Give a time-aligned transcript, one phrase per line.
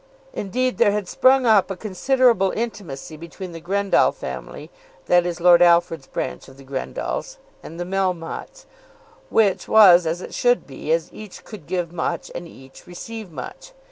[0.33, 4.71] Indeed there had sprung up a considerable intimacy between the Grendall family,
[5.05, 8.65] that is Lord Alfred's branch of the Grendalls, and the Melmottes;
[9.29, 13.73] which was as it should be, as each could give much and each receive much.